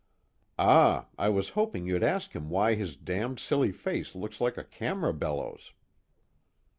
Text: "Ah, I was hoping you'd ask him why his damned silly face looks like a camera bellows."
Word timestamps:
"Ah, 0.57 1.09
I 1.19 1.29
was 1.29 1.49
hoping 1.49 1.85
you'd 1.85 2.01
ask 2.01 2.31
him 2.33 2.49
why 2.49 2.73
his 2.73 2.95
damned 2.95 3.39
silly 3.39 3.71
face 3.71 4.15
looks 4.15 4.41
like 4.41 4.57
a 4.57 4.63
camera 4.63 5.13
bellows." 5.13 5.73